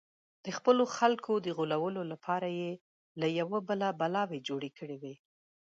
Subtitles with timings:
[0.45, 2.71] د خپلو خلکو د غولولو لپاره یې
[3.19, 5.15] له یوه بله بلاوې جوړې کړې وې.